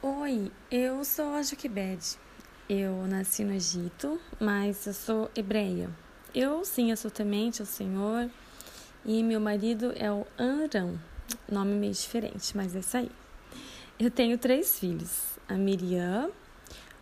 Oi, 0.00 0.52
eu 0.70 1.04
sou 1.04 1.34
a 1.34 1.42
Joquebed. 1.42 2.16
Eu 2.70 3.04
nasci 3.08 3.42
no 3.42 3.52
Egito, 3.52 4.20
mas 4.38 4.86
eu 4.86 4.94
sou 4.94 5.28
hebreia. 5.34 5.90
Eu 6.32 6.64
sim, 6.64 6.94
temente 7.12 7.60
ao 7.60 7.66
Senhor 7.66 8.30
e 9.04 9.24
meu 9.24 9.40
marido 9.40 9.92
é 9.96 10.08
o 10.08 10.24
Anrão, 10.38 10.96
nome 11.50 11.74
meio 11.74 11.92
diferente, 11.92 12.56
mas 12.56 12.76
é 12.76 12.78
isso 12.78 12.96
aí. 12.96 13.10
Eu 13.98 14.08
tenho 14.08 14.38
três 14.38 14.78
filhos: 14.78 15.36
a 15.48 15.54
Miriam, 15.54 16.30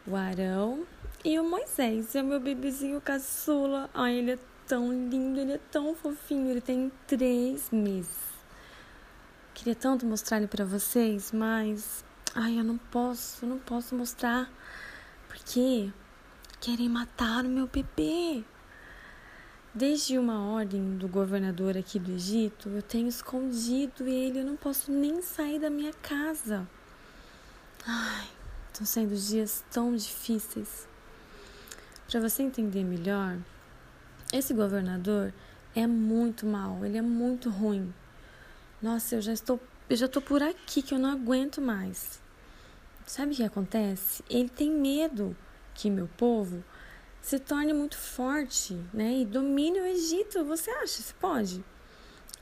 o 0.07 0.17
Arão 0.17 0.87
e 1.23 1.39
o 1.39 1.45
Moisés. 1.45 2.15
É 2.17 2.23
o 2.23 2.25
meu 2.25 2.41
bebezinho 2.41 2.99
caçula. 3.03 3.91
Ai, 3.93 4.15
ele 4.15 4.31
é 4.31 4.39
tão 4.67 4.91
lindo, 4.91 5.39
ele 5.39 5.53
é 5.53 5.61
tão 5.71 5.95
fofinho. 5.95 6.49
Ele 6.49 6.63
tem 6.63 6.91
três 7.07 7.69
meses. 7.71 8.25
Queria 9.53 9.75
tanto 9.75 10.07
mostrar 10.07 10.39
ele 10.39 10.47
para 10.47 10.65
vocês, 10.65 11.31
mas 11.31 12.03
Ai, 12.39 12.61
eu 12.61 12.65
não 12.65 12.77
posso, 12.77 13.47
não 13.47 13.59
posso 13.59 13.95
mostrar. 13.95 14.51
Porque 15.27 15.91
querem 16.61 16.87
matar 16.87 17.47
o 17.47 17.49
meu 17.49 17.67
bebê. 17.67 18.45
Desde 19.73 20.19
uma 20.19 20.53
ordem 20.53 20.99
do 20.99 21.09
governador 21.09 21.79
aqui 21.79 21.99
do 21.99 22.13
Egito, 22.13 22.69
eu 22.69 22.83
tenho 22.83 23.09
escondido 23.09 24.07
ele, 24.07 24.41
eu 24.41 24.45
não 24.45 24.55
posso 24.55 24.93
nem 24.93 25.23
sair 25.23 25.59
da 25.59 25.71
minha 25.71 25.95
casa. 25.95 26.69
Ai, 27.87 28.29
estão 28.71 28.85
sendo 28.85 29.17
dias 29.17 29.65
tão 29.71 29.97
difíceis. 29.97 30.87
Para 32.07 32.21
você 32.21 32.43
entender 32.43 32.85
melhor, 32.85 33.39
esse 34.31 34.53
governador 34.53 35.33
é 35.75 35.87
muito 35.87 36.45
mal, 36.45 36.85
ele 36.85 36.99
é 36.99 37.03
muito 37.03 37.49
ruim. 37.49 37.95
Nossa, 38.83 39.15
eu 39.15 39.23
já 39.23 39.33
estou, 39.33 39.59
eu 39.89 39.97
já 39.97 40.05
estou 40.05 40.21
por 40.21 40.43
aqui 40.43 40.83
que 40.83 40.93
eu 40.93 40.99
não 40.99 41.11
aguento 41.11 41.63
mais. 41.63 42.26
Sabe 43.07 43.33
o 43.33 43.37
que 43.37 43.45
acontece? 43.45 44.25
Ele 44.29 44.49
tem 44.49 44.69
medo 44.69 45.37
que 45.73 45.89
meu 45.89 46.09
povo 46.19 46.65
se 47.23 47.39
torne 47.39 47.73
muito 47.73 47.97
forte, 47.97 48.77
né? 48.93 49.21
E 49.21 49.25
domine 49.25 49.81
o 49.81 49.87
Egito. 49.87 50.45
Você 50.45 50.71
acha? 50.71 51.01
Você 51.03 51.15
pode? 51.21 51.65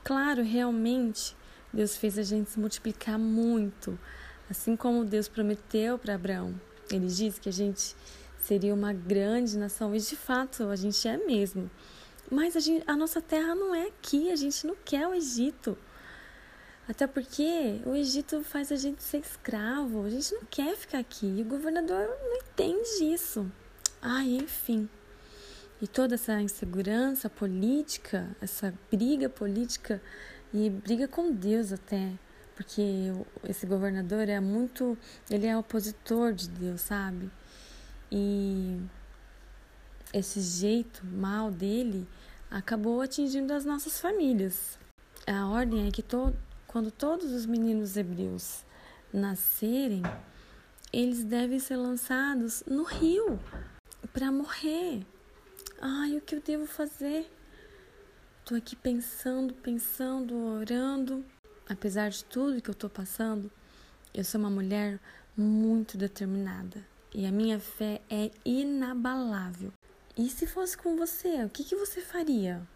Claro, 0.03 0.41
realmente, 0.41 1.37
Deus 1.71 1.95
fez 1.95 2.17
a 2.17 2.23
gente 2.23 2.49
se 2.49 2.59
multiplicar 2.59 3.19
muito, 3.19 3.97
assim 4.49 4.75
como 4.75 5.05
Deus 5.05 5.27
prometeu 5.27 5.99
para 5.99 6.15
Abraão. 6.15 6.59
Ele 6.91 7.07
disse 7.07 7.39
que 7.39 7.49
a 7.49 7.53
gente 7.53 7.95
seria 8.39 8.73
uma 8.73 8.91
grande 8.91 9.57
nação, 9.57 9.95
e 9.95 9.99
de 9.99 10.15
fato 10.15 10.63
a 10.69 10.75
gente 10.75 11.07
é 11.07 11.17
mesmo. 11.17 11.69
Mas 12.31 12.55
a, 12.55 12.59
gente, 12.59 12.83
a 12.87 12.95
nossa 12.95 13.21
terra 13.21 13.53
não 13.53 13.73
é 13.73 13.87
aqui, 13.87 14.31
a 14.31 14.35
gente 14.35 14.65
não 14.65 14.75
quer 14.83 15.07
o 15.07 15.13
Egito. 15.13 15.77
Até 16.87 17.07
porque 17.07 17.81
o 17.85 17.95
Egito 17.95 18.43
faz 18.43 18.71
a 18.71 18.75
gente 18.75 19.01
ser 19.01 19.17
escravo, 19.17 20.03
a 20.03 20.09
gente 20.09 20.33
não 20.35 20.43
quer 20.49 20.75
ficar 20.75 20.99
aqui. 20.99 21.25
E 21.25 21.41
o 21.41 21.45
governador 21.45 22.07
não 22.07 22.37
entende 22.37 23.13
isso. 23.13 23.51
Ai, 24.01 24.35
enfim. 24.35 24.87
E 25.81 25.87
toda 25.87 26.15
essa 26.15 26.39
insegurança 26.41 27.29
política, 27.29 28.35
essa 28.39 28.73
briga 28.91 29.27
política 29.27 30.01
e 30.53 30.69
briga 30.69 31.07
com 31.07 31.31
Deus 31.31 31.73
até, 31.73 32.13
porque 32.55 33.11
esse 33.43 33.65
governador 33.65 34.29
é 34.29 34.39
muito, 34.39 34.97
ele 35.29 35.47
é 35.47 35.57
opositor 35.57 36.33
de 36.33 36.47
Deus, 36.47 36.81
sabe? 36.81 37.29
E 38.11 38.79
esse 40.13 40.39
jeito 40.39 41.05
mal 41.05 41.51
dele 41.51 42.07
acabou 42.49 43.01
atingindo 43.01 43.51
as 43.51 43.65
nossas 43.65 43.99
famílias. 43.99 44.79
A 45.27 45.47
ordem 45.49 45.87
é 45.87 45.91
que 45.91 46.03
todo 46.03 46.37
quando 46.75 46.91
todos 46.91 47.31
os 47.31 47.45
meninos 47.45 47.95
hebreus 47.95 48.65
nascerem, 49.13 50.01
eles 50.91 51.23
devem 51.23 51.57
ser 51.57 51.77
lançados 51.77 52.65
no 52.67 52.83
rio 52.83 53.39
para 54.11 54.29
morrer. 54.29 55.07
Ai, 55.79 56.17
o 56.17 56.21
que 56.21 56.35
eu 56.35 56.41
devo 56.41 56.65
fazer? 56.67 57.31
Estou 58.41 58.57
aqui 58.57 58.75
pensando, 58.75 59.53
pensando, 59.53 60.35
orando. 60.35 61.23
Apesar 61.65 62.09
de 62.09 62.25
tudo 62.25 62.61
que 62.61 62.69
eu 62.69 62.73
estou 62.73 62.89
passando, 62.89 63.49
eu 64.13 64.25
sou 64.25 64.41
uma 64.41 64.49
mulher 64.49 64.99
muito 65.37 65.97
determinada 65.97 66.85
e 67.13 67.25
a 67.25 67.31
minha 67.31 67.57
fé 67.57 68.01
é 68.09 68.31
inabalável. 68.43 69.71
E 70.17 70.29
se 70.29 70.45
fosse 70.45 70.77
com 70.77 70.97
você, 70.97 71.41
o 71.41 71.49
que, 71.49 71.63
que 71.63 71.77
você 71.77 72.01
faria? 72.01 72.67